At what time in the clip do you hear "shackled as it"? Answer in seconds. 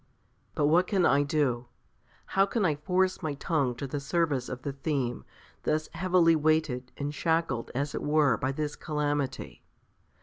7.13-8.01